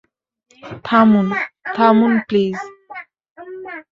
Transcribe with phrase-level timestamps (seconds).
[0.85, 1.27] থামুন,
[1.75, 2.55] থামুন প্লিজ।